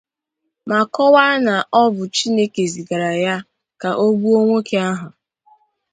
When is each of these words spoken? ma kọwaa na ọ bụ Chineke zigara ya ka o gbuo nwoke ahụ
ma 0.67 0.79
kọwaa 0.93 1.35
na 1.45 1.55
ọ 1.81 1.83
bụ 1.95 2.03
Chineke 2.15 2.63
zigara 2.73 3.11
ya 3.25 3.35
ka 3.81 3.89
o 4.03 4.05
gbuo 4.17 4.37
nwoke 4.45 4.75
ahụ 4.89 5.07